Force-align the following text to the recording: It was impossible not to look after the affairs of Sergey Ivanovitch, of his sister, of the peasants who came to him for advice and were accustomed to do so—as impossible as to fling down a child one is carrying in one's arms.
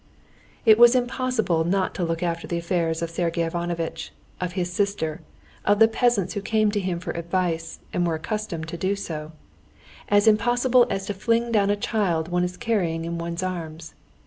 It 0.65 0.79
was 0.79 0.95
impossible 0.95 1.63
not 1.63 1.93
to 1.93 2.03
look 2.03 2.23
after 2.23 2.47
the 2.47 2.57
affairs 2.57 3.03
of 3.03 3.11
Sergey 3.11 3.43
Ivanovitch, 3.43 4.11
of 4.39 4.53
his 4.53 4.73
sister, 4.73 5.21
of 5.63 5.77
the 5.77 5.87
peasants 5.87 6.33
who 6.33 6.41
came 6.41 6.71
to 6.71 6.79
him 6.79 6.99
for 6.99 7.11
advice 7.11 7.79
and 7.93 8.07
were 8.07 8.15
accustomed 8.15 8.67
to 8.69 8.77
do 8.77 8.95
so—as 8.95 10.27
impossible 10.27 10.87
as 10.89 11.05
to 11.05 11.13
fling 11.13 11.51
down 11.51 11.69
a 11.69 11.75
child 11.75 12.29
one 12.29 12.43
is 12.43 12.57
carrying 12.57 13.05
in 13.05 13.19
one's 13.19 13.43
arms. 13.43 13.93